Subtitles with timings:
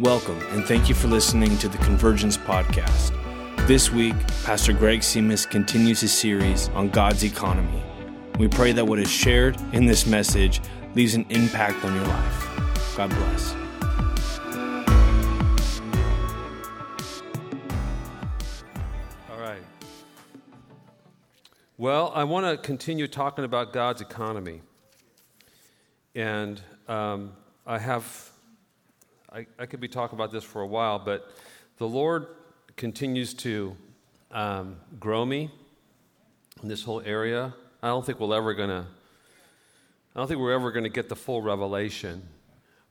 [0.00, 3.16] Welcome, and thank you for listening to the Convergence Podcast.
[3.66, 4.14] This week,
[4.44, 7.82] Pastor Greg Simas continues his series on God's economy.
[8.38, 10.60] We pray that what is shared in this message
[10.94, 12.94] leaves an impact on your life.
[12.94, 13.54] God bless.
[19.30, 19.62] All right.
[21.78, 24.60] Well, I want to continue talking about God's economy.
[26.14, 27.32] And um,
[27.66, 28.30] I have,
[29.32, 31.30] I, I could be talking about this for a while, but
[31.78, 32.28] the Lord
[32.76, 33.76] continues to
[34.30, 35.50] um, grow me
[36.62, 37.54] in this whole area.
[37.82, 38.86] I don't think we're ever to,
[40.14, 42.22] I don't think we're ever going to get the full revelation.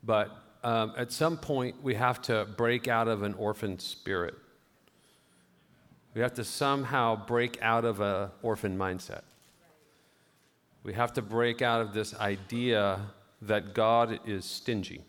[0.03, 0.31] But
[0.63, 4.35] um, at some point, we have to break out of an orphan spirit.
[6.13, 9.21] We have to somehow break out of an orphan mindset.
[10.84, 13.02] We have to break out of this idea
[13.41, 15.01] that God is stingy.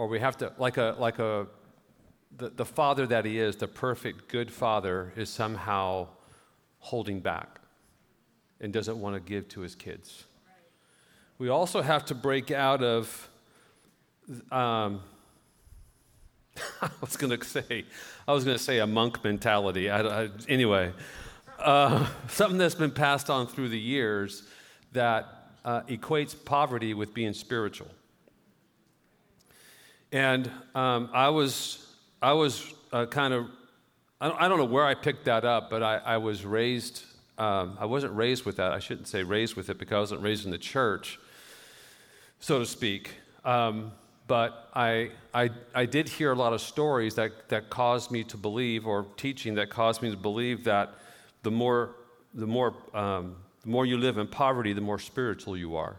[0.00, 1.46] Or we have to, like a, like a,
[2.34, 6.08] the, the father that he is, the perfect good father, is somehow
[6.78, 7.60] holding back
[8.62, 10.24] and doesn't want to give to his kids.
[11.36, 13.28] We also have to break out of,
[14.50, 15.02] um,
[16.80, 17.84] I was going to say,
[18.26, 19.90] I was going to say a monk mentality.
[19.90, 20.94] I, I, anyway,
[21.58, 24.44] uh, something that's been passed on through the years
[24.92, 27.88] that uh, equates poverty with being spiritual.
[30.12, 31.86] And um, I was,
[32.20, 33.46] I was uh, kind of,
[34.20, 37.04] I don't, know where I picked that up, but I, I was raised,
[37.38, 38.72] um, I wasn't raised with that.
[38.72, 41.18] I shouldn't say raised with it because I wasn't raised in the church,
[42.38, 43.12] so to speak.
[43.44, 43.92] Um,
[44.26, 48.36] but I, I, I did hear a lot of stories that, that caused me to
[48.36, 50.94] believe, or teaching that caused me to believe that
[51.42, 51.96] the more,
[52.34, 55.96] the more um, the more you live in poverty, the more spiritual you are.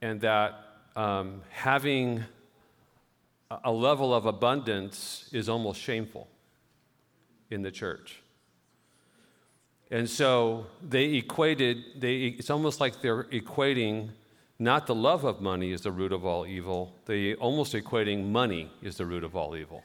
[0.00, 0.64] And that
[0.96, 2.24] um, having
[3.50, 6.28] a level of abundance is almost shameful
[7.50, 8.20] in the church.
[9.90, 14.10] And so they equated, they, it's almost like they're equating
[14.60, 18.70] not the love of money is the root of all evil, they almost equating money
[18.82, 19.82] is the root of all evil.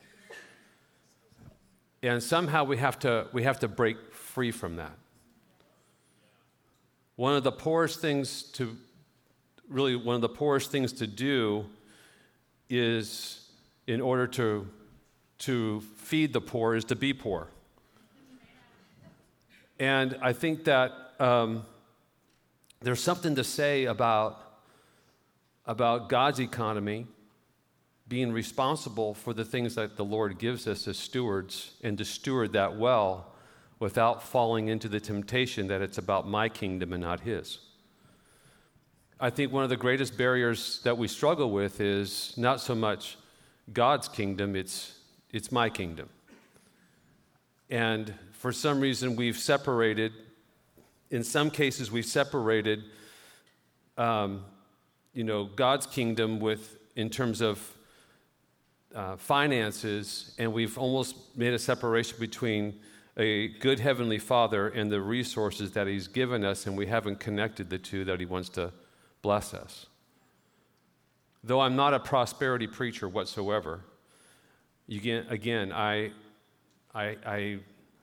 [2.04, 4.92] And somehow we have to, we have to break free from that.
[7.16, 8.76] One of the poorest things to,
[9.70, 11.66] really, one of the poorest things to do
[12.70, 13.45] is,
[13.88, 14.68] in order to,
[15.40, 17.48] to feed the poor, is to be poor.
[19.80, 21.66] And I think that um,
[22.82, 24.40] there's something to say about,
[25.66, 27.08] about God's economy
[28.08, 32.54] being responsible for the things that the Lord gives us as stewards and to steward
[32.54, 33.34] that well
[33.80, 37.60] without falling into the temptation that it's about my kingdom and not his.
[39.20, 43.18] I think one of the greatest barriers that we struggle with is not so much
[43.74, 45.00] God's kingdom, it's,
[45.32, 46.10] it's my kingdom.
[47.70, 50.14] And for some reason, we've separated,
[51.10, 52.84] in some cases, we've separated,
[53.98, 54.46] um,
[55.14, 57.76] you know, God's kingdom with, in terms of
[58.94, 62.80] uh, finances, and we've almost made a separation between
[63.18, 67.70] a good Heavenly Father and the resources that He's given us, and we haven't connected
[67.70, 68.72] the two that He wants to
[69.22, 69.88] bless us.
[71.46, 73.82] Though I'm not a prosperity preacher whatsoever,
[74.90, 76.12] again, again I,
[76.96, 77.60] I, I,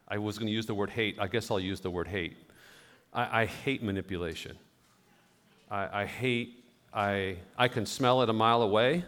[0.07, 1.17] I was going to use the word hate.
[1.19, 2.37] I guess I'll use the word hate.
[3.13, 4.57] I, I hate manipulation.
[5.69, 6.65] I, I hate,
[6.95, 9.05] I, I can smell it a mile away,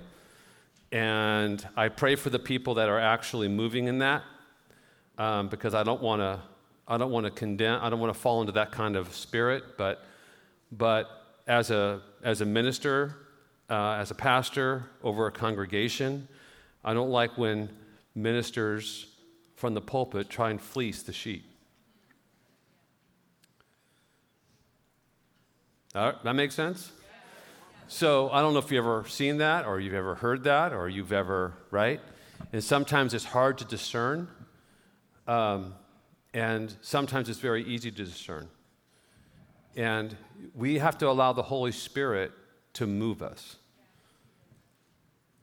[0.90, 4.24] and I pray for the people that are actually moving in that
[5.16, 6.40] um, because I don't want to.
[6.86, 7.80] I don't want to condemn.
[7.82, 9.78] I don't want to fall into that kind of spirit.
[9.78, 10.04] But,
[10.70, 11.08] but
[11.46, 13.23] as a as a minister,
[13.70, 16.28] uh, as a pastor over a congregation,
[16.84, 17.70] I don't like when
[18.14, 19.06] ministers
[19.56, 21.44] from the pulpit try and fleece the sheep.
[25.94, 26.92] Uh, that makes sense?
[27.86, 30.88] So I don't know if you've ever seen that or you've ever heard that or
[30.88, 32.00] you've ever, right?
[32.52, 34.28] And sometimes it's hard to discern
[35.26, 35.74] um,
[36.32, 38.48] and sometimes it's very easy to discern.
[39.76, 40.16] And
[40.54, 42.32] we have to allow the Holy Spirit
[42.74, 43.56] to move us.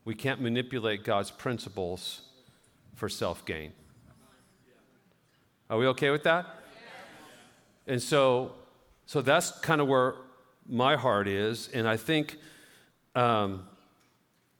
[0.04, 2.22] We can't manipulate God's principles
[2.94, 3.72] for self gain.
[5.70, 6.46] Are we okay with that?
[7.86, 8.52] And so,
[9.06, 10.14] so that's kind of where
[10.68, 11.68] my heart is.
[11.68, 12.38] And I think
[13.14, 13.64] um,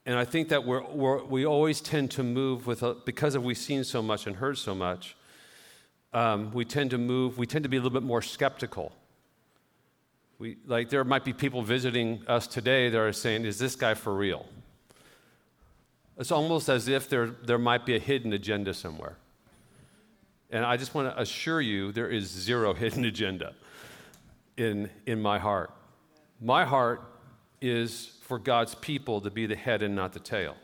[0.05, 3.43] and I think that we're, we're, we always tend to move with, a, because of
[3.43, 5.15] we've seen so much and heard so much,
[6.13, 8.91] um, we tend to move, we tend to be a little bit more skeptical.
[10.39, 13.93] We, like there might be people visiting us today that are saying, is this guy
[13.93, 14.45] for real?
[16.17, 19.17] It's almost as if there, there might be a hidden agenda somewhere.
[20.49, 23.53] And I just want to assure you there is zero hidden agenda
[24.57, 25.71] in, in my heart.
[26.39, 27.01] My heart
[27.61, 30.55] is for God's people to be the head and not the tail.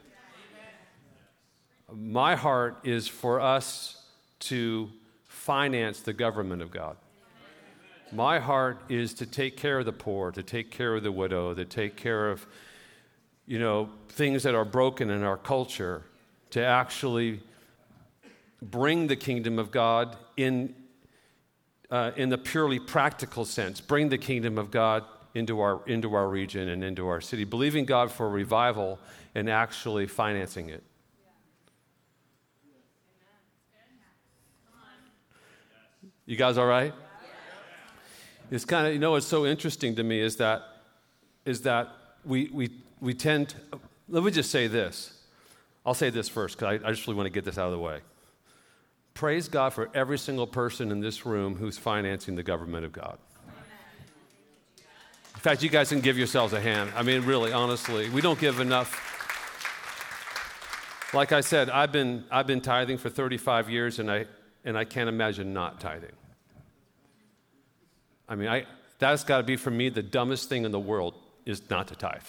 [1.92, 4.04] My heart is for us
[4.40, 4.90] to
[5.26, 6.98] finance the government of God.
[8.12, 11.54] My heart is to take care of the poor, to take care of the widow,
[11.54, 12.46] to take care of,
[13.50, 16.04] you know, things that are broken in our culture,
[16.52, 17.42] to actually
[18.62, 20.76] bring the kingdom of God in,
[21.90, 25.04] uh, in the purely practical sense, bring the kingdom of God
[25.34, 29.00] into our, into our region and into our city, believing God for revival
[29.34, 30.84] and actually financing it.
[36.28, 36.94] You guys all right?
[38.52, 40.62] It's kind of, you know, what's so interesting to me is that,
[41.46, 41.88] is that
[42.24, 42.70] we, we,
[43.02, 43.56] we tend, to,
[44.08, 45.14] let me just say this.
[45.86, 47.72] I'll say this first because I, I just really want to get this out of
[47.72, 48.00] the way.
[49.14, 53.18] Praise God for every single person in this room who's financing the government of God.
[55.36, 56.92] In fact, you guys can give yourselves a hand.
[56.96, 59.06] I mean, really, honestly, we don't give enough.
[61.14, 64.26] Like I said, I've been, I've been tithing for 35 years, and I,
[64.66, 66.12] and I can't imagine not tithing.
[68.28, 68.66] I mean, I,
[69.00, 71.16] that's got to be for me the dumbest thing in the world
[71.46, 72.22] is not to tithe.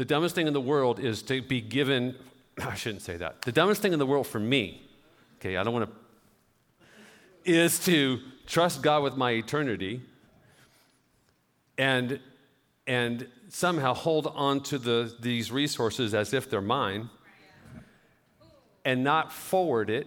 [0.00, 2.16] The dumbest thing in the world is to be given,
[2.58, 3.42] I shouldn't say that.
[3.42, 4.80] The dumbest thing in the world for me,
[5.36, 6.90] okay, I don't want to,
[7.44, 10.00] is to trust God with my eternity
[11.76, 12.18] and,
[12.86, 17.10] and somehow hold on to the, these resources as if they're mine
[18.86, 20.06] and not forward it,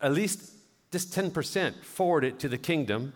[0.00, 0.50] at least
[0.90, 3.12] just 10%, forward it to the kingdom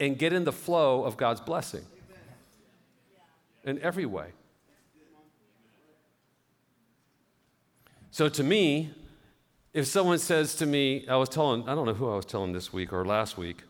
[0.00, 1.84] and get in the flow of God's blessing
[3.64, 4.28] in every way.
[8.10, 8.90] So to me,
[9.72, 12.52] if someone says to me, I was telling, I don't know who I was telling
[12.52, 13.62] this week or last week,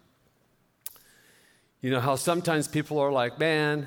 [1.83, 3.87] you know how sometimes people are like, man,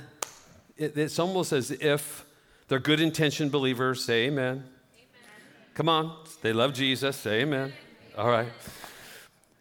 [0.77, 2.25] it, it's almost as if
[2.67, 4.47] they're good intentioned believers, say amen.
[4.57, 4.63] amen.
[5.73, 7.73] Come on, they love Jesus, say amen.
[8.17, 8.49] All right.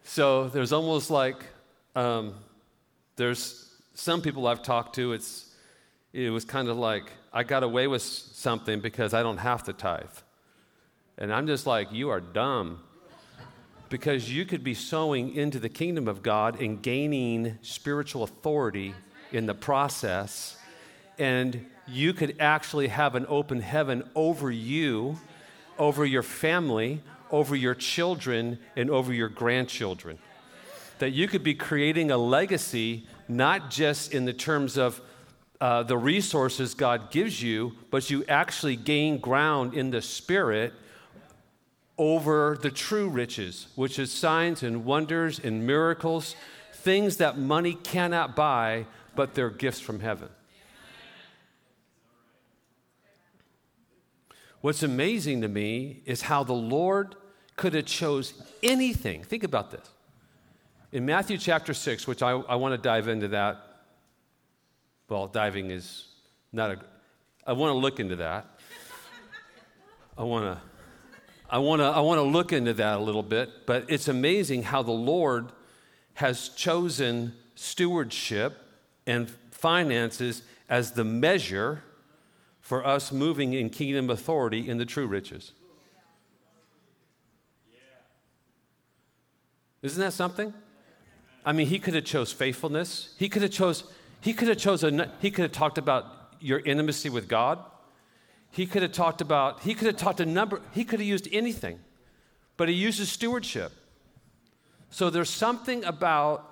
[0.05, 1.37] So there's almost like
[1.95, 2.35] um,
[3.17, 5.13] there's some people I've talked to.
[5.13, 5.52] It's
[6.13, 9.73] it was kind of like I got away with something because I don't have to
[9.73, 10.05] tithe,
[11.17, 12.81] and I'm just like you are dumb.
[13.89, 18.95] Because you could be sowing into the kingdom of God and gaining spiritual authority
[19.33, 20.57] in the process,
[21.19, 25.19] and you could actually have an open heaven over you,
[25.79, 30.19] over your family, over your children and over your grandchildren.
[30.99, 35.03] That you could be creating a legacy, not just in the terms of
[35.63, 40.73] uh, the resources God gives you, but you actually gain ground in the spirit
[41.97, 46.35] over the true riches, which is signs and wonders and miracles,
[46.73, 50.31] things that money cannot buy, but they're gifts from heaven.
[54.63, 57.15] What's amazing to me is how the Lord
[57.55, 58.35] could have chose
[58.65, 59.23] anything.
[59.23, 59.89] Think about this.
[60.91, 63.72] In Matthew chapter 6, which I, I want to dive into that.
[65.13, 66.07] Well, diving is
[66.55, 66.79] not a,
[67.47, 68.47] I want to look into that.
[70.17, 70.63] I want to,
[71.51, 74.63] I want to, I want to look into that a little bit, but it's amazing
[74.63, 75.53] how the Lord
[76.15, 78.57] has chosen stewardship
[79.07, 81.83] and finances as the measure
[82.63, 85.53] for us moving in kingdom authority in the true riches.
[89.83, 90.55] Isn't that something?
[91.45, 93.15] I mean, he could have chose faithfulness.
[93.19, 93.85] He could have chose.
[94.23, 95.11] He could have chosen.
[95.21, 96.07] He could have talked about
[96.41, 97.59] your intimacy with God.
[98.51, 99.61] He could have talked about.
[99.61, 100.63] He could have talked a number.
[100.73, 101.81] He could have used anything,
[102.57, 103.73] but he uses stewardship.
[104.91, 106.49] So there's something about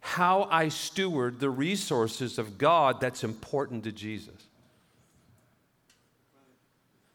[0.00, 4.46] how I steward the resources of God that's important to Jesus.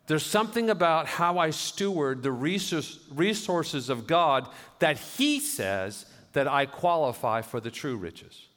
[0.07, 6.65] There's something about how I steward the resources of God that He says that I
[6.65, 8.47] qualify for the true riches.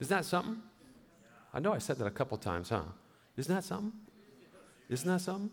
[0.00, 0.62] Isn't that something?
[1.52, 2.82] I know I said that a couple times, huh?
[3.36, 3.92] Isn't that something?
[4.88, 5.50] Isn't that something?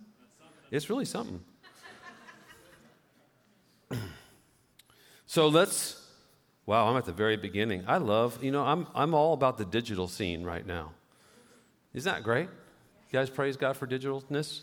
[0.71, 1.41] It's really something.
[5.25, 6.01] so let's,
[6.65, 7.83] wow, I'm at the very beginning.
[7.87, 10.91] I love, you know, I'm, I'm all about the digital scene right now.
[11.93, 12.49] Isn't that great?
[13.11, 14.61] You guys praise God for digitalness?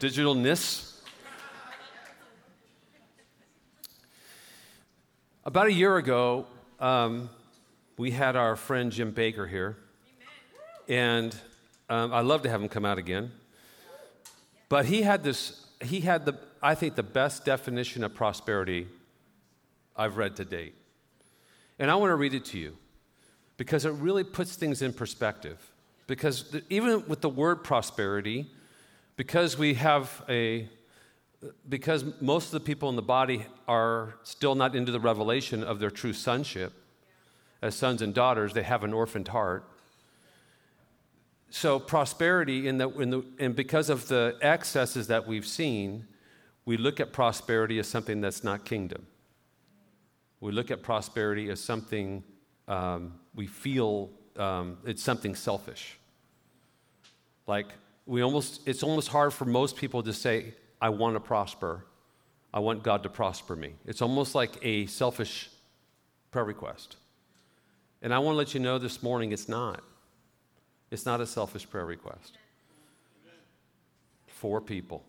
[0.00, 0.94] Digitalness?
[5.44, 6.46] About a year ago,
[6.80, 7.28] um,
[7.96, 9.76] we had our friend Jim Baker here.
[10.88, 11.36] And
[11.88, 13.32] um, I'd love to have him come out again.
[14.68, 18.86] But he had this, he had the, I think, the best definition of prosperity
[19.96, 20.74] I've read to date.
[21.78, 22.76] And I want to read it to you
[23.56, 25.58] because it really puts things in perspective.
[26.06, 28.50] Because the, even with the word prosperity,
[29.16, 30.68] because we have a
[31.68, 35.78] because most of the people in the body are still not into the revelation of
[35.78, 36.72] their true sonship.
[37.60, 39.64] As sons and daughters they have an orphaned heart.
[41.50, 46.06] So prosperity in the, in the, and because of the excesses that we've seen
[46.68, 49.06] we look at prosperity as something that's not kingdom.
[50.38, 52.22] We look at prosperity as something
[52.68, 55.98] um, we feel um, it's something selfish.
[57.46, 57.68] Like
[58.04, 61.84] we almost it's almost hard for most people to say i want to prosper.
[62.52, 63.74] I want god to prosper me.
[63.84, 65.50] It's almost like a selfish
[66.30, 66.96] prayer request.
[68.02, 69.82] And i want to let you know this morning it's not.
[70.90, 72.38] It's not a selfish prayer request.
[74.26, 75.04] For people.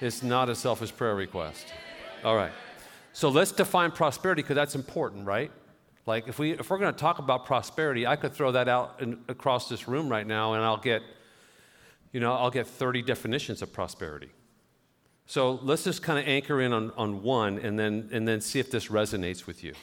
[0.00, 1.72] It's not a selfish prayer request.
[2.24, 2.52] All right.
[3.12, 5.50] So let's define prosperity because that's important right?
[6.04, 8.96] Like if we if we're going to talk about prosperity i could throw that out
[9.00, 11.02] in, across this room right now and i'll get
[12.16, 14.30] you know, I'll get 30 definitions of prosperity.
[15.26, 18.60] So let's just kind of anchor in on, on one and then, and then see
[18.60, 19.74] if this resonates with you.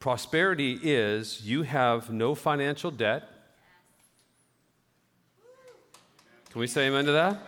[0.00, 3.28] Prosperity is you have no financial debt.
[6.50, 7.40] Can we say amen to that?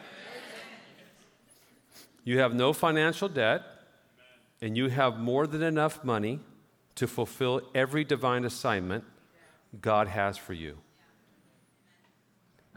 [2.25, 3.63] You have no financial debt,
[4.61, 6.39] and you have more than enough money
[6.95, 9.03] to fulfill every divine assignment
[9.81, 10.79] God has for you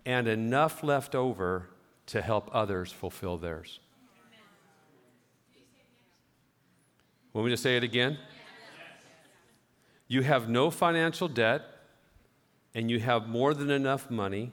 [0.06, 1.68] and enough left over
[2.08, 3.80] to help others fulfill theirs.
[7.34, 8.18] Want me to say it again?
[10.08, 11.64] You have no financial debt,
[12.74, 14.52] and you have more than enough money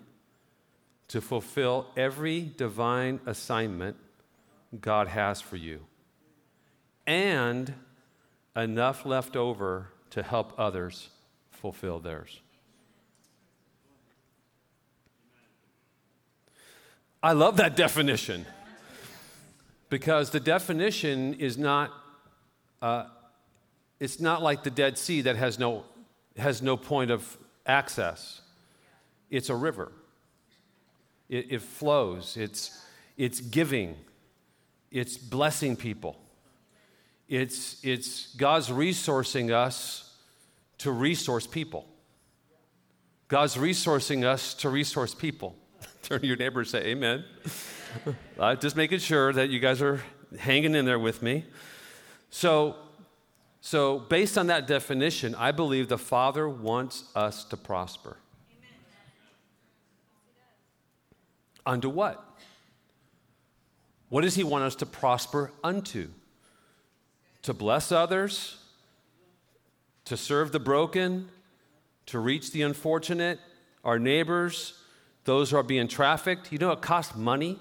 [1.08, 3.96] to fulfill every divine assignment
[4.80, 5.80] God has for you,
[7.06, 7.74] and
[8.56, 11.10] enough left over to help others
[11.50, 12.40] fulfill theirs.
[17.22, 18.46] I love that definition
[19.88, 21.92] because the definition is not,
[22.80, 23.04] uh,
[24.00, 25.84] it's not like the Dead Sea that has no,
[26.36, 28.40] has no point of access.
[29.30, 29.92] It's a river.
[31.28, 32.36] It, it flows.
[32.36, 32.82] It's,
[33.16, 33.94] it's giving.
[34.90, 36.18] It's blessing people.
[37.28, 40.16] It's, it's God's resourcing us
[40.78, 41.86] to resource people.
[43.28, 45.54] God's resourcing us to resource people.
[46.02, 47.24] Turn to your neighbor and say, Amen.
[48.38, 50.02] uh, just making sure that you guys are
[50.38, 51.44] hanging in there with me.
[52.30, 52.76] So,
[53.60, 58.16] so, based on that definition, I believe the Father wants us to prosper.
[58.50, 58.70] Amen.
[61.64, 62.24] Unto what?
[64.08, 66.08] What does He want us to prosper unto?
[67.42, 68.58] To bless others,
[70.06, 71.28] to serve the broken,
[72.06, 73.38] to reach the unfortunate,
[73.84, 74.81] our neighbors,
[75.24, 76.52] those who are being trafficked.
[76.52, 77.58] You know it costs money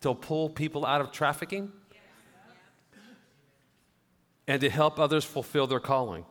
[0.00, 1.72] to pull people out of trafficking
[4.46, 6.24] and to help others fulfill their calling.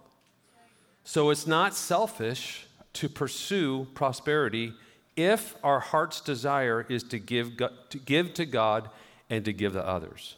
[1.04, 4.74] So it's not selfish to pursue prosperity
[5.16, 8.90] if our heart's desire is to give, to give to God
[9.30, 10.36] and to give to others.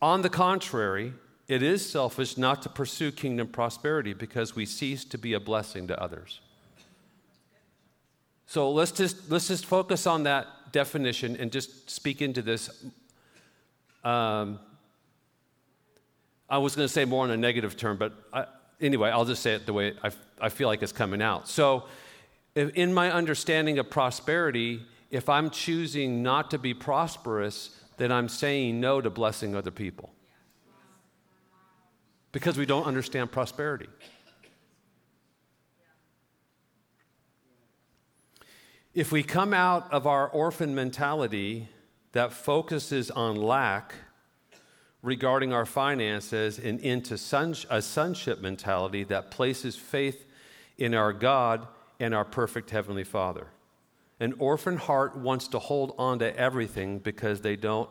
[0.00, 1.12] On the contrary,
[1.48, 5.88] it is selfish not to pursue kingdom prosperity because we cease to be a blessing
[5.88, 6.40] to others.
[8.48, 12.70] So let's just, let's just focus on that definition and just speak into this.
[14.02, 14.58] Um,
[16.48, 18.46] I was going to say more in a negative term, but I,
[18.80, 21.46] anyway, I'll just say it the way I, I feel like it's coming out.
[21.46, 21.84] So,
[22.54, 28.80] in my understanding of prosperity, if I'm choosing not to be prosperous, then I'm saying
[28.80, 30.10] no to blessing other people
[32.32, 33.88] because we don't understand prosperity.
[38.98, 41.68] If we come out of our orphan mentality
[42.10, 43.94] that focuses on lack
[45.02, 50.26] regarding our finances and into a sonship mentality that places faith
[50.78, 51.68] in our God
[52.00, 53.46] and our perfect Heavenly Father.
[54.18, 57.90] An orphan heart wants to hold on to everything because they don't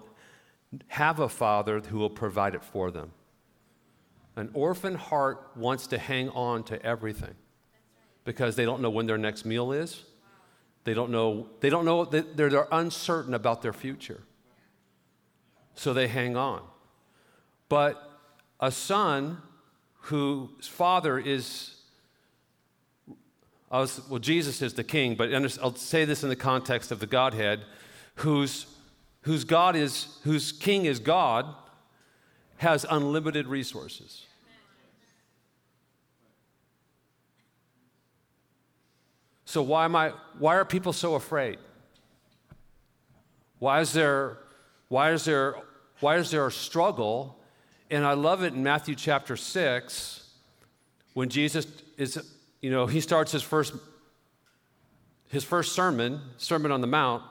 [0.88, 3.14] have a father who will provide it for them.
[4.36, 7.36] An orphan heart wants to hang on to everything
[8.26, 10.04] because they don't know when their next meal is
[10.88, 14.24] they don't know, they don't know, they're, they're uncertain about their future.
[15.76, 16.62] So they hang on.
[17.68, 18.02] But
[18.62, 19.42] a son
[20.04, 21.50] whose father is—I
[23.80, 27.08] was, well, Jesus is the king, but I'll say this in the context of the
[27.08, 27.66] Godhead,
[28.16, 28.66] whose,
[29.24, 31.54] whose God is, whose king is God,
[32.60, 34.27] has unlimited resources.
[39.48, 41.58] So why am I why are people so afraid?
[43.60, 44.40] Why is there
[44.90, 45.56] why is there
[46.02, 47.40] why is there a struggle?
[47.90, 50.30] And I love it in Matthew chapter 6
[51.14, 51.66] when Jesus
[51.98, 52.22] is
[52.60, 53.74] you know, he starts his first
[55.30, 57.24] his first sermon, Sermon on the Mount,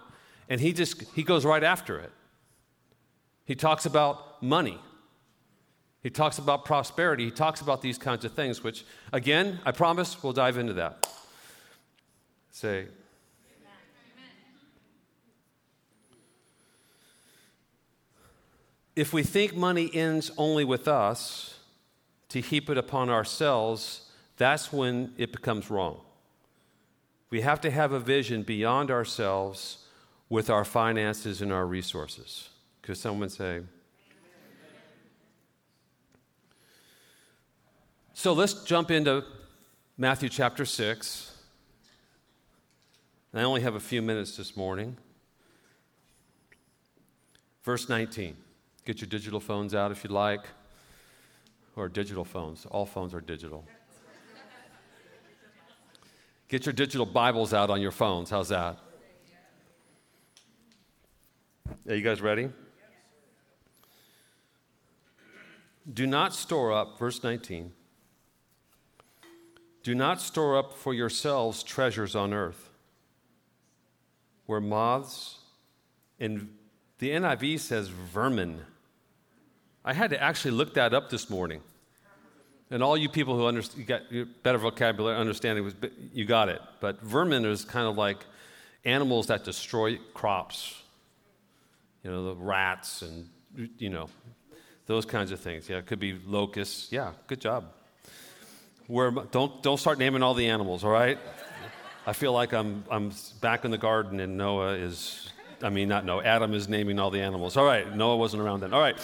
[0.49, 2.13] and he just he goes right after it.
[3.45, 4.81] He talks about money.
[6.03, 7.27] He talks about prosperity.
[7.27, 11.07] He talks about these kinds of things, which again, I promise we'll dive into that.
[12.57, 12.87] Say,
[18.97, 21.59] if we think money ends only with us
[22.31, 26.01] to heap it upon ourselves, that's when it becomes wrong.
[27.29, 29.85] We have to have a vision beyond ourselves
[30.31, 32.49] with our finances and our resources.
[32.81, 33.61] Could someone say?
[38.15, 39.25] So let's jump into
[39.99, 41.35] Matthew chapter 6.
[43.37, 44.97] I only have a few minutes this morning.
[47.63, 48.35] Verse 19.
[48.87, 50.47] Get your digital phones out if you'd like,
[51.75, 52.65] or digital phones.
[52.71, 53.67] All phones are digital.
[56.49, 58.31] Get your digital Bibles out on your phones.
[58.31, 58.79] How's that?
[61.87, 62.49] Are you guys ready?
[65.93, 67.71] Do not store up, verse 19.
[69.83, 72.66] Do not store up for yourselves treasures on earth
[74.47, 75.39] where moths
[76.19, 76.49] and
[76.99, 78.61] the NIV says vermin.
[79.85, 81.61] I had to actually look that up this morning.
[82.71, 85.75] And all you people who understand, you got better vocabulary understanding, was,
[86.13, 86.61] you got it.
[86.81, 88.25] But vermin is kind of like
[88.85, 90.83] animals that destroy crops.
[92.03, 93.29] You know, the rats and,
[93.79, 94.09] you know,
[94.87, 95.69] those kinds of things.
[95.69, 96.91] Yeah, it could be locusts.
[96.91, 97.67] Yeah, good job.
[98.89, 101.19] Where, don't, don't start naming all the animals, all right?
[102.09, 105.29] I feel like I'm, I'm back in the garden and Noah is,
[105.61, 107.57] I mean, not Noah, Adam is naming all the animals.
[107.57, 108.73] All right, Noah wasn't around then.
[108.73, 108.97] All right.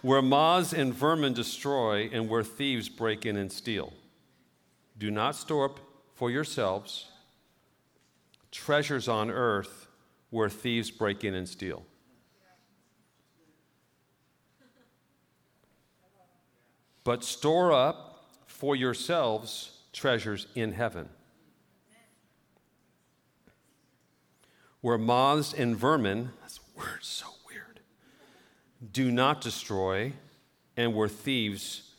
[0.00, 3.92] Where moths and vermin destroy and where thieves break in and steal.
[4.96, 5.80] Do not store up
[6.14, 7.08] for yourselves
[8.50, 9.86] treasures on earth
[10.30, 11.84] where thieves break in and steal.
[17.04, 21.08] But store up for yourselves treasures in heaven
[24.80, 27.80] where moths and vermin, that's word so weird,
[28.92, 30.12] do not destroy,
[30.76, 31.92] and where thieves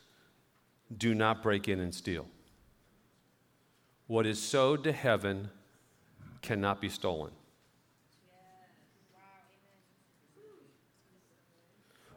[0.98, 2.28] do not break in and steal.
[4.08, 5.50] What is sowed to heaven
[6.42, 7.32] cannot be stolen.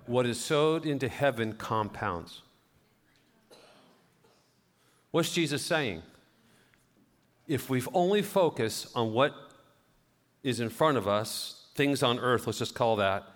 [0.07, 2.43] What is sowed into heaven compounds.
[5.11, 6.03] What's Jesus saying?
[7.47, 9.54] If we've only focused on what
[10.45, 13.27] is in front of us, things on earth, let's just call that,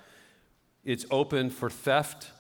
[0.85, 2.31] it's open for theft,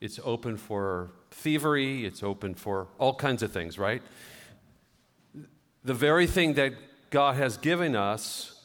[0.00, 4.02] it's open for thievery, it's open for all kinds of things, right?
[5.82, 6.74] The very thing that
[7.10, 8.62] God has given us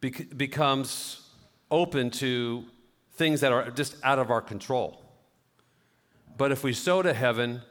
[0.00, 1.28] bec- becomes
[1.70, 2.64] open to
[3.12, 5.00] things that are just out of our control.
[6.36, 7.62] But if we sow to heaven,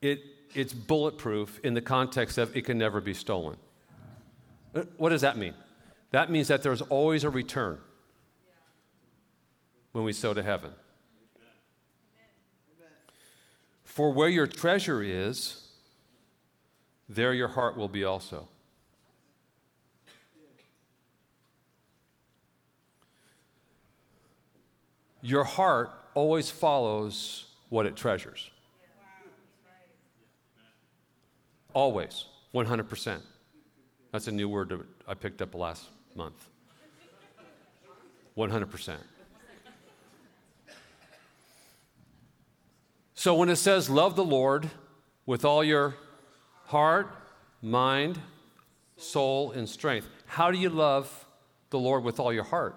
[0.00, 0.20] it,
[0.54, 3.56] it's bulletproof in the context of it can never be stolen.
[4.74, 5.54] Uh, what does that mean?
[6.16, 7.76] That means that there's always a return
[9.92, 10.70] when we sow to heaven.
[13.84, 15.68] For where your treasure is,
[17.06, 18.48] there your heart will be also.
[25.20, 28.50] Your heart always follows what it treasures.
[31.74, 32.24] Always,
[32.54, 33.20] 100%.
[34.12, 36.48] That's a new word I picked up last month.
[38.36, 38.96] 100%.
[43.14, 44.70] So when it says love the Lord
[45.24, 45.94] with all your
[46.66, 47.08] heart,
[47.62, 48.20] mind,
[48.96, 51.26] soul, and strength, how do you love
[51.70, 52.76] the Lord with all your heart?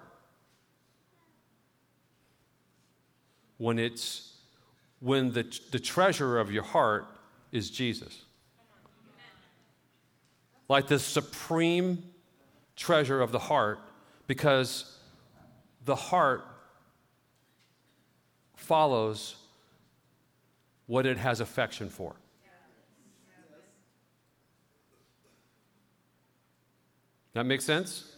[3.58, 4.30] When it's
[5.00, 7.06] when the, the treasure of your heart
[7.52, 8.22] is Jesus.
[10.68, 12.02] Like the supreme
[12.80, 13.78] treasure of the heart
[14.26, 14.96] because
[15.84, 16.44] the heart
[18.56, 19.36] follows
[20.86, 22.16] what it has affection for.
[27.34, 28.10] That makes sense?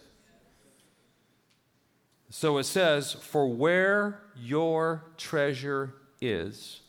[2.31, 6.81] So it says, For where your treasure is,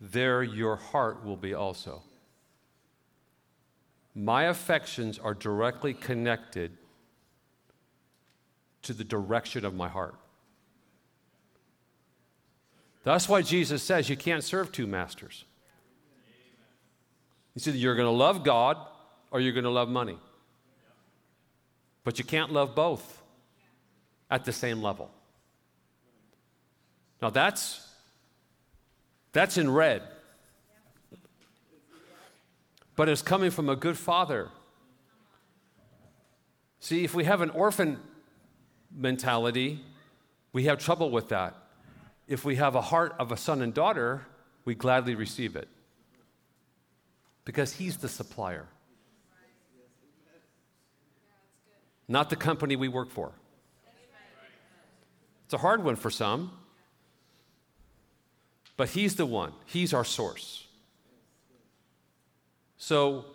[0.00, 2.02] there your heart will be also.
[4.18, 6.72] My affections are directly connected
[8.82, 10.16] to the direction of my heart.
[13.04, 15.44] That's why Jesus says you can't serve two masters.
[17.54, 18.76] He said you're going to love God
[19.30, 20.18] or you're going to love money.
[22.02, 23.22] But you can't love both
[24.32, 25.12] at the same level.
[27.22, 27.86] Now that's
[29.30, 30.02] that's in red.
[32.98, 34.48] But it's coming from a good father.
[36.80, 38.00] See, if we have an orphan
[38.90, 39.84] mentality,
[40.52, 41.54] we have trouble with that.
[42.26, 44.26] If we have a heart of a son and daughter,
[44.64, 45.68] we gladly receive it
[47.44, 48.66] because he's the supplier,
[52.08, 53.30] not the company we work for.
[55.44, 56.50] It's a hard one for some,
[58.76, 60.67] but he's the one, he's our source.
[62.78, 63.26] So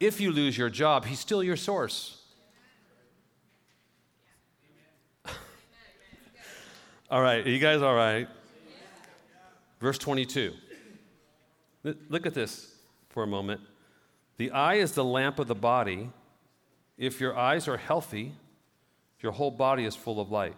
[0.00, 2.20] if you lose your job, he's still your source.
[7.10, 8.28] All right, are you guys all right?
[9.80, 10.52] Verse 22.
[12.08, 12.74] Look at this
[13.10, 13.60] for a moment.
[14.36, 16.10] The eye is the lamp of the body.
[16.98, 18.34] If your eyes are healthy,
[19.20, 20.54] your whole body is full of light.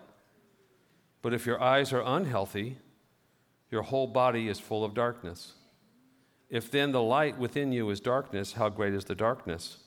[1.23, 2.79] But if your eyes are unhealthy,
[3.71, 5.55] your whole body is full of darkness.
[6.51, 9.79] If then the light within you is darkness, how great is the darkness?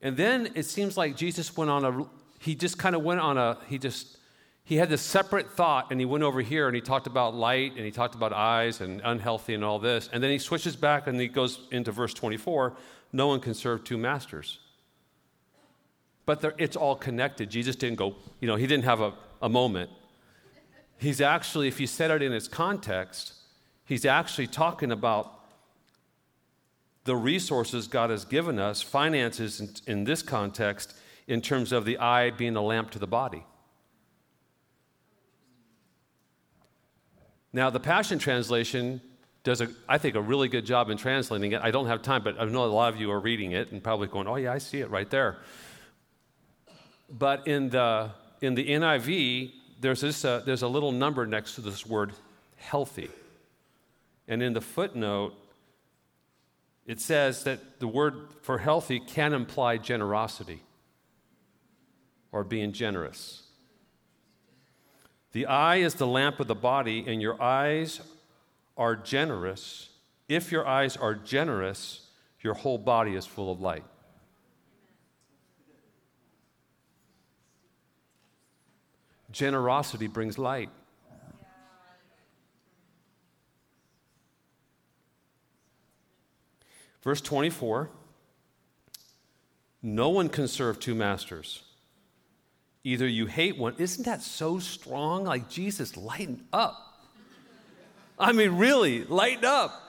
[0.00, 2.06] And then it seems like Jesus went on a,
[2.38, 4.16] he just kind of went on a, he just
[4.64, 7.72] he had this separate thought and he went over here and he talked about light
[7.76, 10.10] and he talked about eyes and unhealthy and all this.
[10.12, 12.76] And then he switches back and he goes into verse 24
[13.12, 14.58] no one can serve two masters.
[16.26, 17.50] But it's all connected.
[17.50, 19.90] Jesus didn't go, you know, he didn't have a, a moment.
[20.98, 23.32] He's actually, if you set it in its context,
[23.88, 25.34] he's actually talking about
[27.04, 30.94] the resources God has given us, finances in, in this context,
[31.26, 33.44] in terms of the eye being a lamp to the body.
[37.52, 39.00] Now, the Passion Translation
[39.42, 41.62] does, a, I think, a really good job in translating it.
[41.62, 43.82] I don't have time, but I know a lot of you are reading it and
[43.82, 45.38] probably going, oh, yeah, I see it right there.
[47.10, 48.10] But in the,
[48.42, 52.12] in the NIV, there's, this, uh, there's a little number next to this word
[52.56, 53.08] healthy.
[54.28, 55.32] And in the footnote,
[56.86, 60.62] it says that the word for healthy can imply generosity
[62.30, 63.42] or being generous.
[65.32, 68.00] The eye is the lamp of the body, and your eyes
[68.76, 69.88] are generous.
[70.28, 72.06] If your eyes are generous,
[72.40, 73.84] your whole body is full of light.
[79.30, 80.70] Generosity brings light.
[87.02, 87.90] Verse 24
[89.82, 91.62] No one can serve two masters.
[92.84, 93.74] Either you hate one.
[93.78, 95.24] Isn't that so strong?
[95.24, 97.06] Like, Jesus, lighten up.
[98.18, 99.82] I mean, really, lighten up.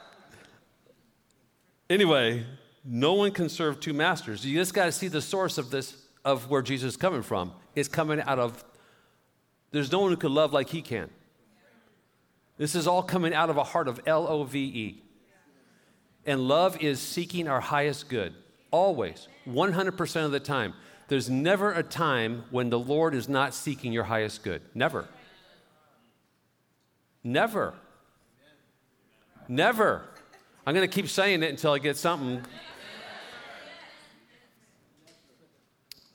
[1.89, 2.45] Anyway,
[2.83, 4.45] no one can serve two masters.
[4.45, 5.95] You just got to see the source of this,
[6.25, 7.53] of where Jesus is coming from.
[7.75, 8.63] It's coming out of,
[9.71, 11.09] there's no one who can love like he can.
[12.57, 15.03] This is all coming out of a heart of L O V E.
[16.29, 18.35] And love is seeking our highest good,
[18.69, 20.75] always, 100% of the time.
[21.07, 24.61] There's never a time when the Lord is not seeking your highest good.
[24.75, 25.07] Never.
[27.23, 27.73] Never.
[29.47, 30.03] Never.
[30.67, 32.43] I'm going to keep saying it until I get something.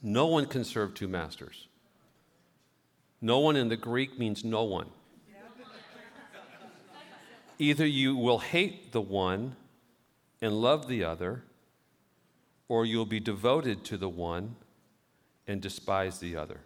[0.00, 1.66] No one can serve two masters.
[3.20, 4.90] No one in the Greek means no one.
[7.59, 9.57] Either you will hate the one
[10.45, 11.43] and love the other,
[12.69, 14.57] or you'll be devoted to the one
[15.47, 16.61] and despise the other.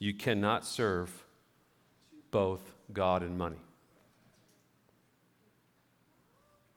[0.00, 1.24] You cannot serve
[2.32, 3.60] both God and money.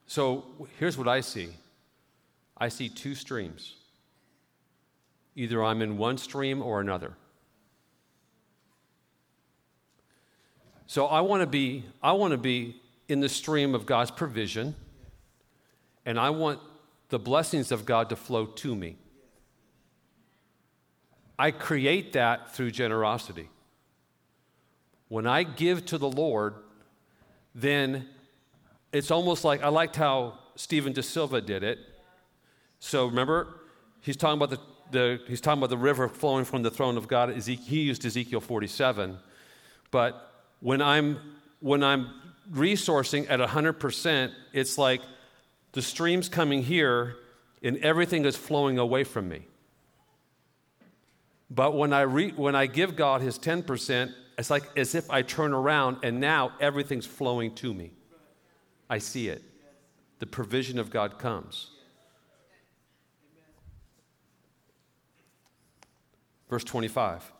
[0.05, 0.45] So
[0.77, 1.49] here's what I see
[2.55, 3.73] I see two streams.
[5.35, 7.13] Either I'm in one stream or another.
[10.85, 14.75] So I want to be I want to be in the stream of God's provision
[16.05, 16.59] and I want
[17.09, 18.97] the blessings of God to flow to me.
[21.37, 23.49] I create that through generosity.
[25.07, 26.55] When I give to the Lord,
[27.55, 28.07] then
[28.91, 31.79] it's almost like I liked how Stephen De Silva did it.
[32.79, 33.61] So remember,
[34.01, 34.59] he's talking about the,
[34.91, 37.35] the he's talking about the river flowing from the throne of God.
[37.35, 39.17] He used Ezekiel 47.
[39.91, 41.19] But when I'm
[41.59, 42.09] when I'm
[42.51, 45.01] resourcing at 100%, it's like
[45.71, 47.15] the stream's coming here
[47.61, 49.45] and everything is flowing away from me.
[51.51, 55.21] But when I, re, when I give God his 10%, it's like as if I
[55.21, 57.91] turn around and now everything's flowing to me.
[58.89, 59.43] I see it.
[60.19, 61.71] The provision of God comes.
[66.49, 67.31] Verse 25.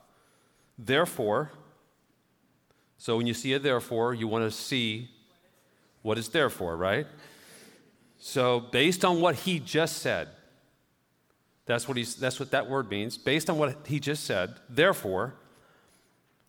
[0.78, 1.52] Therefore,
[2.98, 5.10] so when you see a therefore, you want to see
[6.02, 7.08] what it's there for, right?
[8.20, 10.28] So, based on what he just said,
[11.66, 13.18] that's what, he's, that's what that word means.
[13.18, 15.36] Based on what he just said, therefore,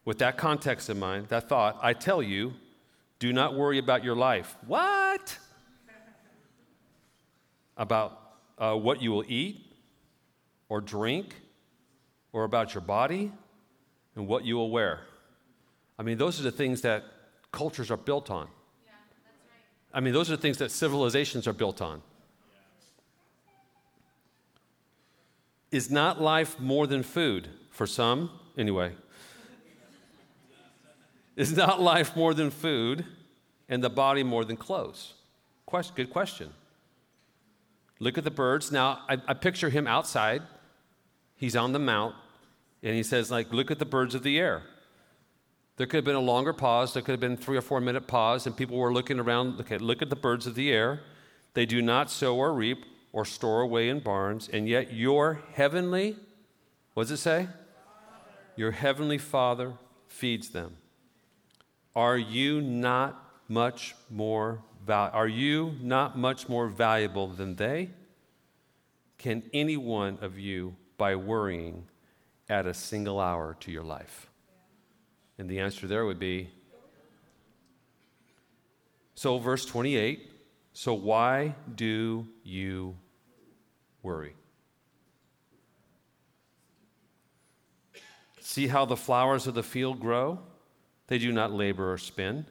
[0.04, 2.54] with that context in mind, that thought, I tell you,
[3.18, 4.56] do not worry about your life.
[4.66, 5.38] What?
[7.76, 9.64] about uh, what you will eat
[10.68, 11.34] or drink,
[12.32, 13.32] or about your body
[14.14, 15.00] and what you will wear.
[15.98, 17.04] I mean, those are the things that
[17.52, 18.48] cultures are built on.
[19.92, 22.02] I mean, those are things that civilizations are built on.
[25.70, 27.48] Is not life more than food?
[27.70, 28.92] For some, anyway.
[31.36, 33.06] Is not life more than food
[33.68, 35.14] and the body more than clothes?
[35.64, 36.50] Question, good question.
[38.00, 38.72] Look at the birds.
[38.72, 40.42] Now, I, I picture him outside.
[41.36, 42.14] He's on the mount,
[42.82, 44.62] and he says, like, look at the birds of the air.
[45.80, 46.92] There could have been a longer pause.
[46.92, 49.58] There could have been three or four minute pause, and people were looking around.
[49.60, 51.00] Okay, look at the birds of the air.
[51.54, 56.16] They do not sow or reap or store away in barns, and yet your heavenly,
[56.92, 57.48] what does it say?
[58.56, 59.72] Your heavenly Father
[60.06, 60.76] feeds them.
[61.96, 67.88] Are you not much more val- are you not much more valuable than they?
[69.16, 71.86] Can any one of you, by worrying,
[72.50, 74.29] add a single hour to your life?
[75.40, 76.50] And the answer there would be
[79.14, 80.30] so, verse 28
[80.74, 82.96] so why do you
[84.02, 84.34] worry?
[88.40, 90.40] See how the flowers of the field grow?
[91.06, 92.44] They do not labor or spin.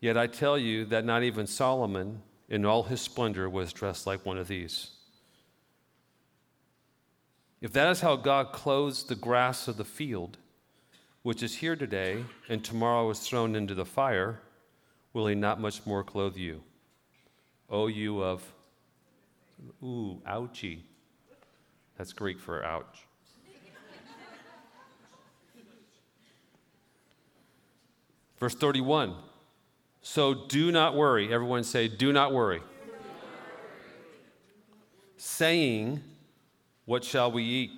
[0.00, 4.26] Yet I tell you that not even Solomon, in all his splendor, was dressed like
[4.26, 4.90] one of these.
[7.60, 10.38] If that is how God clothes the grass of the field,
[11.22, 14.40] which is here today and tomorrow is thrown into the fire,
[15.12, 16.62] will he not much more clothe you?
[17.70, 18.42] O you of,
[19.82, 20.80] ooh, ouchie.
[21.96, 23.08] That's Greek for ouch.
[28.38, 29.14] Verse 31
[30.00, 31.32] So do not worry.
[31.32, 32.58] Everyone say, do not worry.
[32.58, 33.00] Do not worry.
[35.16, 36.00] Saying,
[36.84, 37.70] What shall we eat?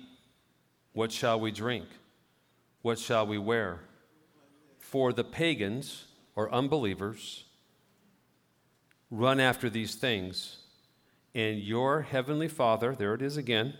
[0.93, 1.85] What shall we drink?
[2.81, 3.81] What shall we wear?
[4.79, 7.45] For the pagans or unbelievers
[9.09, 10.57] run after these things,
[11.35, 13.73] and your heavenly Father, there it is again,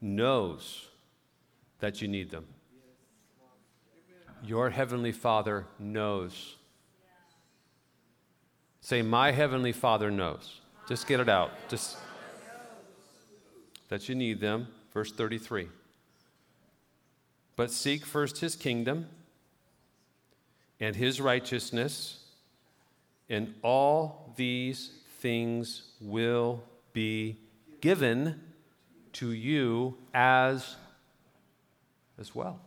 [0.00, 0.88] knows
[1.78, 2.46] that you need them.
[4.44, 6.56] Your heavenly Father knows.
[8.80, 10.60] Say, My heavenly Father knows.
[10.88, 11.52] Just get it out.
[11.68, 11.96] Just
[13.88, 14.66] that you need them.
[14.92, 15.68] Verse 33.
[17.56, 19.08] But seek first his kingdom
[20.80, 22.24] and his righteousness,
[23.28, 26.62] and all these things will
[26.92, 27.36] be
[27.80, 28.40] given
[29.12, 30.76] to you as
[32.18, 32.60] as well.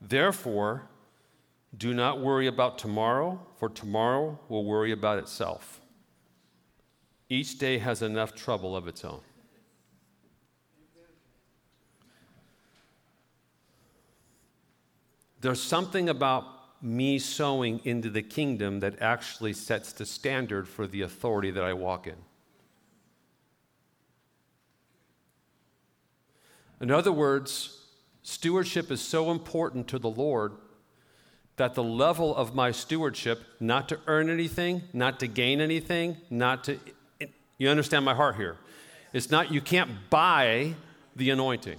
[0.00, 0.88] Therefore,
[1.76, 5.80] do not worry about tomorrow, for tomorrow will worry about itself.
[7.28, 9.20] Each day has enough trouble of its own.
[15.40, 16.44] There's something about
[16.82, 21.72] me sowing into the kingdom that actually sets the standard for the authority that I
[21.74, 22.16] walk in.
[26.80, 27.78] In other words,
[28.22, 30.52] Stewardship is so important to the Lord
[31.56, 36.62] that the level of my stewardship, not to earn anything, not to gain anything, not
[36.64, 36.78] to,
[37.58, 38.56] you understand my heart here.
[39.12, 40.74] It's not, you can't buy
[41.16, 41.78] the anointing.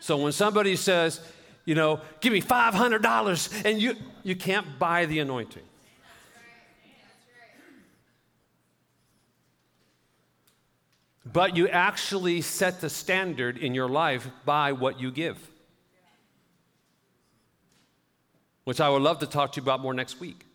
[0.00, 1.20] So when somebody says,
[1.64, 5.62] you know, give me $500 and you, you can't buy the anointing.
[11.34, 15.50] but you actually set the standard in your life by what you give.
[18.62, 20.46] Which I would love to talk to you about more next week.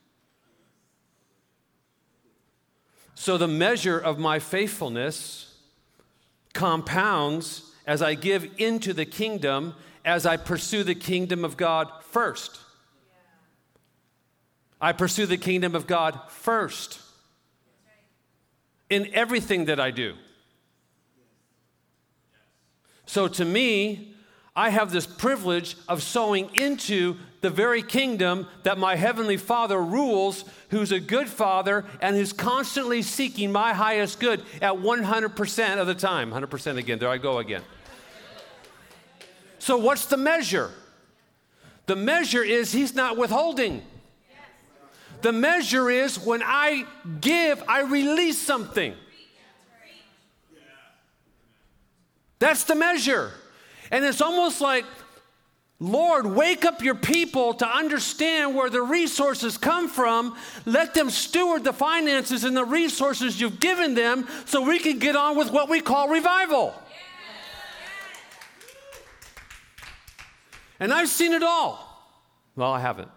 [3.22, 5.54] So, the measure of my faithfulness
[6.54, 12.62] compounds as I give into the kingdom, as I pursue the kingdom of God first.
[14.80, 17.02] I pursue the kingdom of God first
[18.90, 20.16] in everything that I do.
[23.06, 24.16] So, to me,
[24.56, 30.44] I have this privilege of sowing into the very kingdom that my heavenly Father rules,
[30.70, 35.96] who's a good Father and who's constantly seeking my highest good at 100% of the
[35.96, 36.32] time.
[36.32, 37.64] 100% again, there I go again.
[39.60, 40.72] So, what's the measure?
[41.86, 43.84] The measure is He's not withholding.
[45.22, 46.86] The measure is when I
[47.20, 48.94] give, I release something.
[52.40, 53.32] That's the measure.
[53.92, 54.86] And it's almost like,
[55.82, 60.36] Lord, wake up your people to understand where the resources come from.
[60.66, 65.16] Let them steward the finances and the resources you've given them so we can get
[65.16, 66.74] on with what we call revival.
[70.82, 71.86] And I've seen it all.
[72.58, 73.10] Well, I haven't.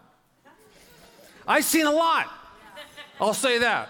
[1.46, 2.28] I've seen a lot.
[3.20, 3.88] I'll say that.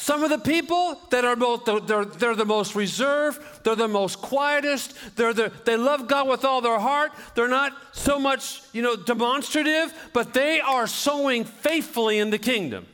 [0.00, 4.22] Some of the people that are both, they're, they're the most reserved, they're the most
[4.22, 7.12] quietest, they're the, they love God with all their heart.
[7.34, 12.86] They're not so much, you know, demonstrative, but they are sowing faithfully in the kingdom.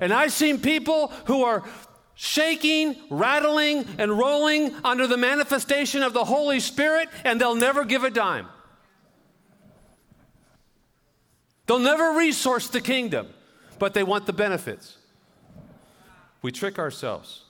[0.00, 1.64] And I've seen people who are
[2.14, 8.04] shaking, rattling, and rolling under the manifestation of the Holy Spirit, and they'll never give
[8.04, 8.46] a dime.
[11.66, 13.26] They'll never resource the kingdom,
[13.80, 14.98] but they want the benefits.
[16.44, 17.44] We trick ourselves.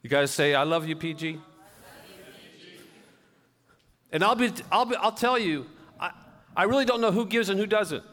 [0.00, 1.40] You guys say, I love you, PG?
[4.12, 5.66] And I'll, be, I'll, be, I'll tell you,
[5.98, 6.12] I,
[6.56, 8.04] I really don't know who gives and who doesn't.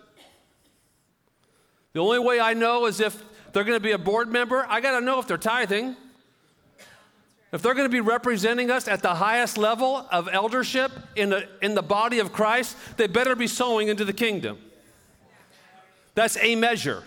[1.93, 4.81] The only way I know is if they're going to be a board member, I
[4.81, 5.95] got to know if they're tithing.
[7.51, 11.47] If they're going to be representing us at the highest level of eldership in the,
[11.61, 14.57] in the body of Christ, they better be sowing into the kingdom.
[16.15, 17.03] That's a measure.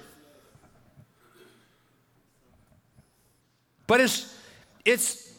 [3.93, 4.35] But it's,
[4.87, 5.31] it's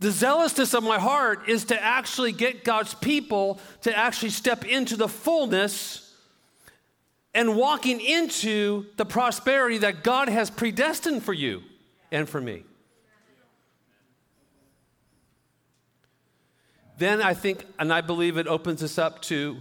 [0.00, 4.98] the zealousness of my heart is to actually get God's people to actually step into
[4.98, 6.14] the fullness
[7.32, 11.62] and walking into the prosperity that God has predestined for you
[12.12, 12.64] and for me.
[16.98, 19.56] Then I think, and I believe it opens us up to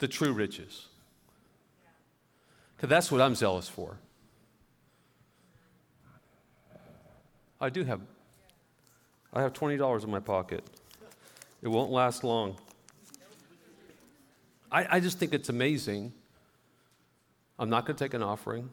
[0.00, 0.84] the true riches.
[2.76, 3.96] Because that's what I'm zealous for.
[7.60, 8.00] I do have.
[9.32, 10.64] I have $20 in my pocket.
[11.62, 12.56] It won't last long.
[14.70, 16.12] I, I just think it's amazing.
[17.58, 18.70] I'm not going to take an offering,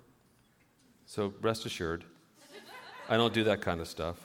[1.05, 2.03] so rest assured.
[3.09, 4.17] I don't do that kind of stuff.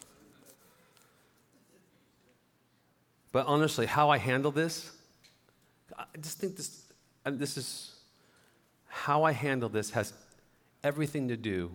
[3.33, 4.91] But honestly, how I handle this,
[5.97, 6.83] I just think this,
[7.25, 7.95] and this is
[8.89, 10.13] how I handle this has
[10.83, 11.71] everything to do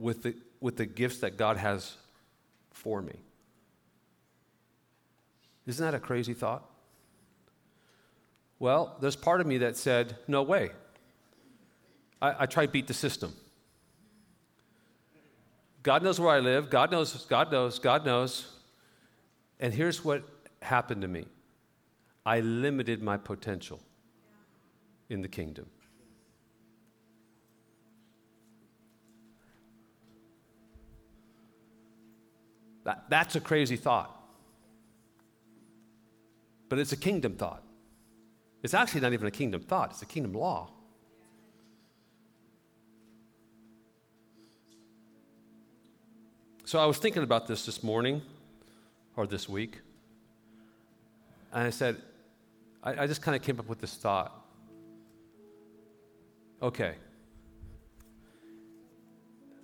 [0.00, 1.94] with the, with the gifts that God has
[2.72, 3.14] for me.
[5.66, 6.64] Isn't that a crazy thought?
[8.58, 10.70] Well, there's part of me that said, no way.
[12.20, 13.32] I, I tried beat the system.
[15.82, 16.70] God knows where I live.
[16.70, 18.46] God knows, God knows, God knows.
[19.60, 20.22] And here's what
[20.62, 21.26] happened to me
[22.26, 23.80] I limited my potential
[25.08, 25.66] in the kingdom.
[32.90, 34.10] That, that's a crazy thought.
[36.68, 37.62] But it's a kingdom thought.
[38.64, 40.70] It's actually not even a kingdom thought, it's a kingdom law.
[46.64, 48.22] So I was thinking about this this morning
[49.14, 49.80] or this week.
[51.52, 51.96] And I said,
[52.82, 54.32] I, I just kind of came up with this thought.
[56.60, 56.94] Okay.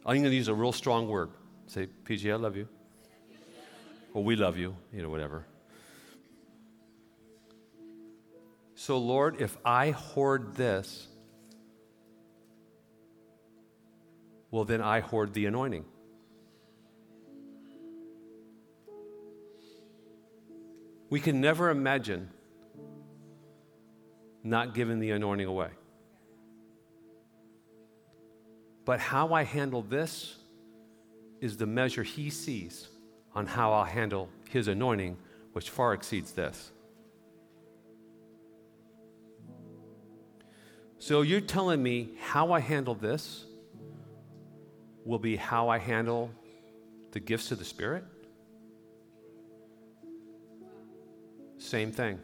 [0.05, 1.31] I'm going to use a real strong word.
[1.67, 2.69] Say, PG, I love you.
[4.17, 5.45] Well, we love you, you know, whatever.
[8.75, 11.07] So, Lord, if I hoard this,
[14.51, 15.85] well, then I hoard the anointing.
[21.11, 22.31] We can never imagine
[24.43, 25.69] not giving the anointing away.
[28.87, 30.37] But how I handle this
[31.43, 32.89] is the measure he sees
[33.37, 35.19] on how I'll handle his anointing,
[35.53, 36.73] which far exceeds this.
[40.99, 43.45] So you're telling me how I handle this
[45.05, 46.31] will be how I handle
[47.13, 48.05] the gifts of the Spirit?
[51.59, 52.19] Same thing.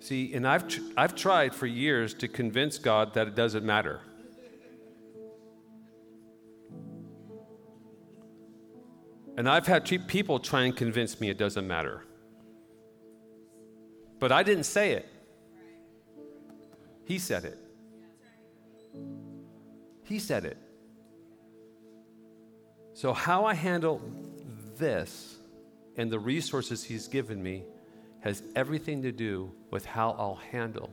[0.00, 4.00] See, and I've, tr- I've tried for years to convince God that it doesn't matter.
[9.40, 12.04] And I've had people try and convince me it doesn't matter.
[14.18, 15.08] But I didn't say it.
[17.06, 17.56] He said it.
[20.04, 20.58] He said it.
[22.92, 24.02] So, how I handle
[24.76, 25.38] this
[25.96, 27.64] and the resources He's given me
[28.20, 30.90] has everything to do with how I'll handle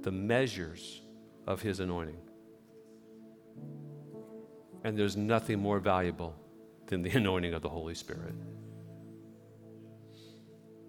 [0.00, 1.02] the measures
[1.46, 2.22] of His anointing.
[4.84, 6.34] And there's nothing more valuable
[6.86, 8.34] than the anointing of the Holy Spirit,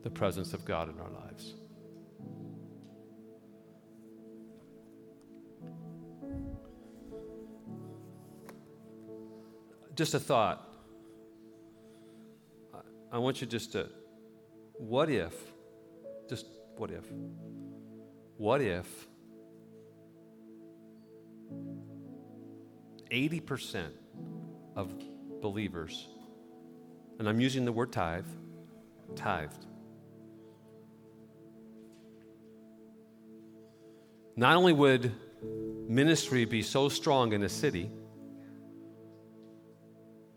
[0.04, 1.54] the presence of God in our lives.
[9.96, 10.70] Just a thought.
[13.12, 13.90] I want you just to,
[14.74, 15.34] what if,
[16.28, 17.06] just what if,
[18.38, 18.88] what if
[23.12, 23.92] 80%
[24.76, 24.96] of
[25.44, 26.08] believers,
[27.20, 28.26] and I'm using the word tithe,
[29.16, 29.66] tithed.
[34.38, 35.12] Not only would
[35.90, 37.92] ministry be so strong in a city,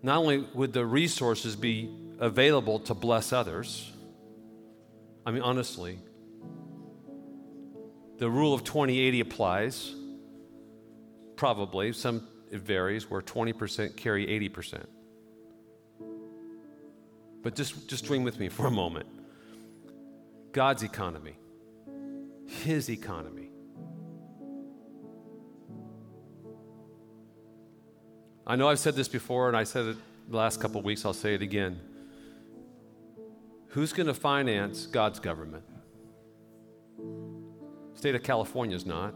[0.02, 1.88] not only would the resources be
[2.18, 3.92] available to bless others,
[5.24, 6.00] I mean, honestly,
[8.18, 9.94] the rule of 2080 applies.
[11.36, 11.92] Probably.
[11.92, 14.86] Some it varies where 20% carry 80%.
[17.46, 19.06] But just, just dream with me for a moment.
[20.50, 21.38] God's economy,
[22.44, 23.50] His economy.
[28.44, 29.96] I know I've said this before, and I said it
[30.28, 31.78] the last couple weeks, I'll say it again.
[33.68, 35.62] Who's going to finance God's government?
[37.94, 39.14] State of California is not,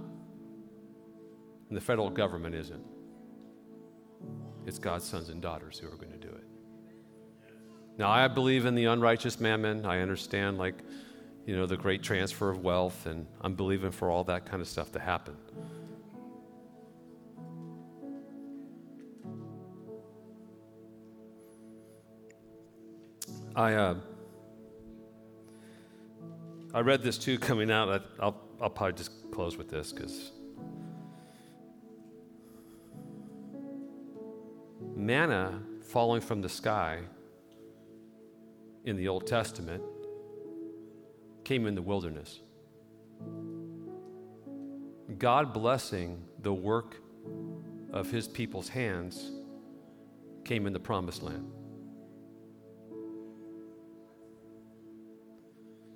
[1.69, 2.85] and the federal government isn't.
[4.67, 6.20] It's God's sons and daughters who are going to.
[8.01, 9.85] Now, I believe in the unrighteous mammon.
[9.85, 10.77] I understand, like,
[11.45, 14.69] you know, the great transfer of wealth, and I'm believing for all that kind of
[14.69, 15.37] stuff to happen.
[23.55, 23.97] I, uh,
[26.73, 28.03] I read this too coming out.
[28.19, 30.33] I, will I'll probably just close with this because
[34.97, 37.01] manna falling from the sky
[38.85, 39.83] in the Old Testament
[41.45, 42.41] came in the wilderness.
[45.19, 46.97] God blessing the work
[47.93, 49.31] of his people's hands
[50.45, 51.51] came in the promised land.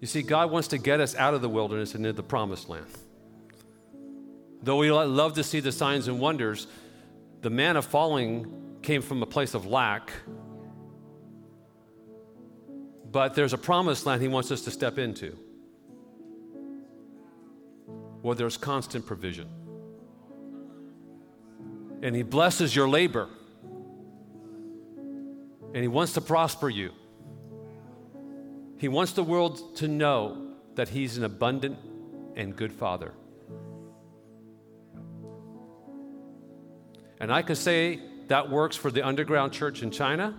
[0.01, 2.69] You see, God wants to get us out of the wilderness and into the promised
[2.69, 2.87] land.
[4.63, 6.67] Though we love to see the signs and wonders,
[7.41, 10.13] the manna falling came from a place of lack
[13.15, 15.39] but there's a promised land he wants us to step into
[18.23, 19.49] where there's constant provision.
[22.03, 23.29] And he blesses your labor.
[25.73, 26.91] And he wants to prosper you.
[28.79, 31.79] He wants the world to know that he's an abundant
[32.35, 33.13] and good father.
[37.21, 40.35] And I could say that works for the underground church in China.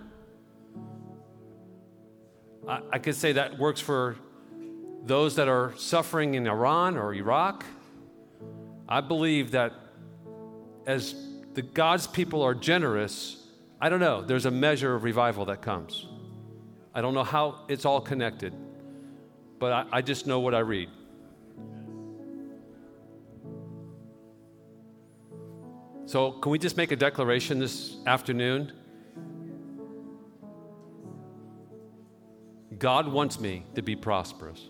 [2.67, 4.15] I, I could say that works for
[5.03, 7.65] those that are suffering in Iran or Iraq.
[8.87, 9.73] I believe that
[10.85, 11.15] as
[11.53, 13.47] the God's people are generous,
[13.79, 16.07] I don't know, there's a measure of revival that comes.
[16.93, 18.53] I don't know how it's all connected,
[19.59, 20.89] but I, I just know what I read.
[26.07, 28.71] So, can we just make a declaration this afternoon?
[32.85, 34.61] God wants me to be prosperous.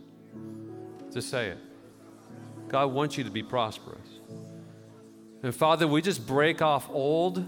[1.11, 1.57] Just say it.
[2.69, 4.07] God wants you to be prosperous.
[5.43, 7.45] And Father, we just break off old,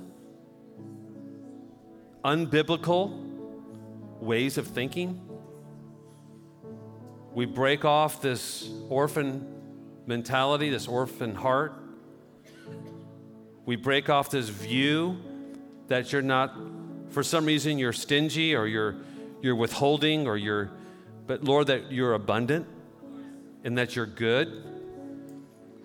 [2.22, 3.18] unbiblical
[4.20, 5.22] ways of thinking.
[7.34, 9.48] We break off this orphan
[10.06, 11.76] mentality, this orphan heart.
[13.66, 15.18] We break off this view
[15.88, 16.58] that you're not,
[17.12, 18.98] for some reason, you're stingy or you're,
[19.42, 20.72] you're withholding or you're,
[21.26, 22.68] but Lord, that you're abundant
[23.64, 24.64] and that you're good.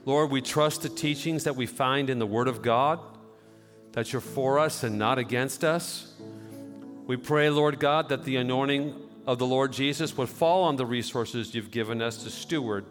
[0.05, 2.99] Lord, we trust the teachings that we find in the Word of God,
[3.93, 6.13] that you're for us and not against us.
[7.07, 8.95] We pray, Lord God, that the anointing
[9.27, 12.85] of the Lord Jesus would fall on the resources you've given us to steward.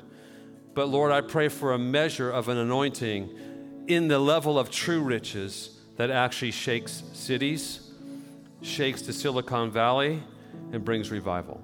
[0.74, 3.30] But Lord, I pray for a measure of an anointing
[3.88, 7.92] in the level of true riches that actually shakes cities,
[8.62, 10.24] shakes the Silicon Valley,
[10.72, 11.62] and brings revival.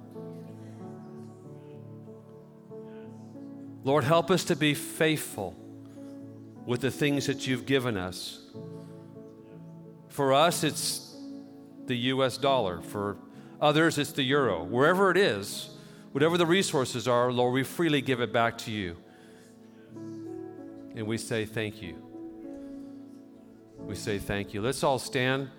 [3.84, 5.56] Lord, help us to be faithful
[6.66, 8.40] with the things that you've given us.
[10.08, 11.16] For us, it's
[11.86, 12.82] the US dollar.
[12.82, 13.16] For
[13.60, 14.62] Others, it's the euro.
[14.62, 15.70] Wherever it is,
[16.12, 18.96] whatever the resources are, Lord, we freely give it back to you.
[20.94, 21.96] And we say thank you.
[23.80, 24.60] We say thank you.
[24.60, 25.50] Let's all stand.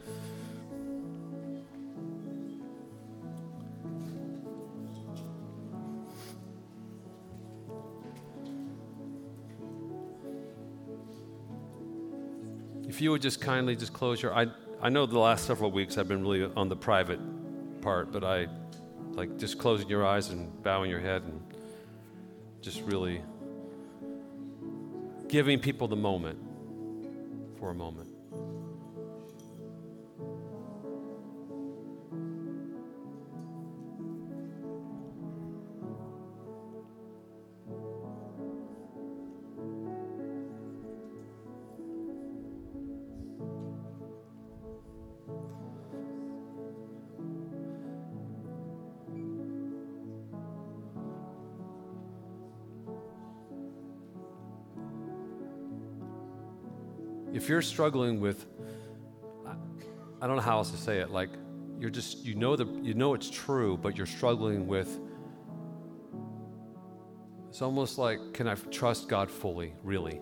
[13.00, 14.48] If you would just kindly just close your I
[14.82, 17.22] I know the last several weeks I've been really on the private
[17.80, 18.48] part, but I
[19.14, 21.42] like just closing your eyes and bowing your head and
[22.60, 23.22] just really
[25.30, 26.40] giving people the moment
[27.58, 28.09] for a moment.
[57.50, 58.46] You're struggling with
[60.22, 61.30] i don't know how else to say it like
[61.80, 65.00] you're just you know the you know it's true but you're struggling with
[67.50, 70.22] it's almost like can i trust god fully really?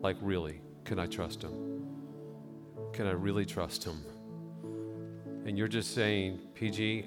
[0.00, 1.86] Like really can i trust him?
[2.92, 4.04] Can i really trust him?
[5.46, 7.06] And you're just saying pg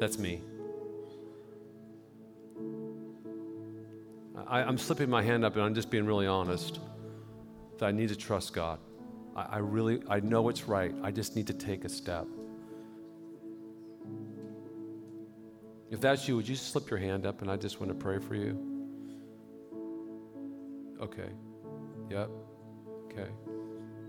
[0.00, 0.42] that's me.
[4.48, 6.80] I, i'm slipping my hand up and i'm just being really honest
[7.84, 8.78] I need to trust God.
[9.36, 10.94] I, I really, I know it's right.
[11.02, 12.26] I just need to take a step.
[15.90, 18.18] If that's you, would you slip your hand up and I just want to pray
[18.18, 18.58] for you?
[21.00, 21.28] Okay.
[22.10, 22.30] Yep.
[23.04, 23.30] Okay.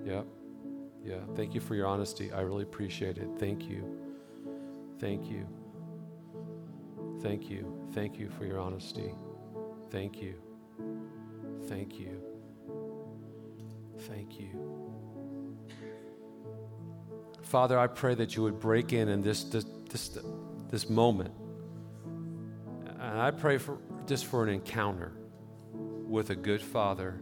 [0.05, 0.25] Yep.
[1.03, 1.19] Yeah.
[1.35, 2.31] Thank you for your honesty.
[2.31, 3.29] I really appreciate it.
[3.37, 3.83] Thank you.
[4.99, 5.45] Thank you.
[7.21, 7.87] Thank you.
[7.93, 9.11] Thank you for your honesty.
[9.91, 10.35] Thank you.
[11.67, 12.24] Thank you.
[14.07, 14.49] Thank you.
[17.41, 20.17] Father, I pray that you would break in in this, this, this,
[20.69, 21.33] this moment.
[22.99, 25.13] And I pray for just for an encounter
[25.73, 27.19] with a good father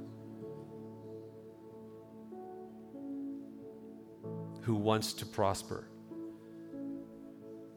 [4.61, 5.87] who wants to prosper.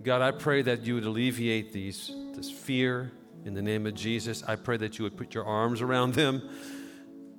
[0.02, 3.12] God, I pray that you would alleviate these, this fear
[3.44, 4.42] in the name of Jesus.
[4.46, 6.48] I pray that you would put your arms around them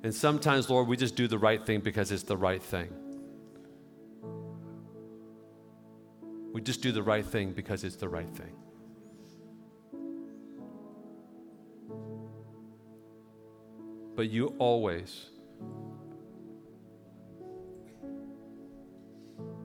[0.03, 2.93] and sometimes, Lord, we just do the right thing because it's the right thing.
[6.53, 8.53] We just do the right thing because it's the right thing.
[14.15, 15.27] But you always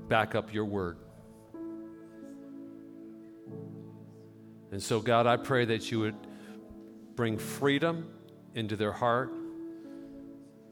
[0.09, 0.99] back up your word.
[4.71, 6.17] And so, God, I pray that you would
[7.15, 8.11] bring freedom
[8.55, 9.33] into their heart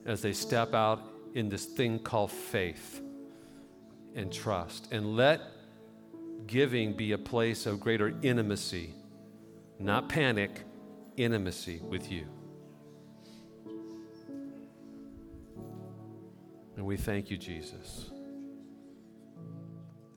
[0.06, 1.02] as they step out
[1.34, 3.00] in this thing called faith
[4.14, 4.88] and trust.
[4.90, 5.40] And let
[6.46, 8.94] giving be a place of greater intimacy,
[9.78, 10.64] not panic,
[11.16, 12.26] intimacy with you.
[16.76, 18.10] And we thank you, Jesus.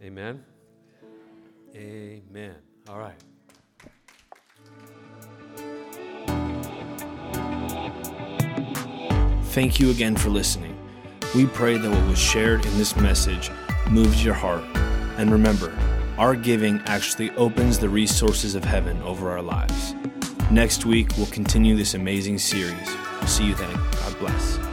[0.02, 0.44] Amen.
[1.76, 2.56] Amen.
[2.88, 3.33] All right.
[9.54, 10.76] Thank you again for listening.
[11.36, 13.52] We pray that what was shared in this message
[13.88, 14.64] moves your heart.
[15.20, 15.72] And remember,
[16.18, 19.94] our giving actually opens the resources of heaven over our lives.
[20.50, 22.98] Next week, we'll continue this amazing series.
[23.28, 23.76] See you then.
[23.76, 24.73] God bless.